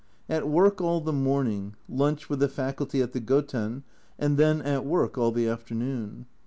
[0.27, 3.83] At work all the morning, lunch with the Faculty at the Goten,
[4.17, 6.25] and then at work all the afternoon.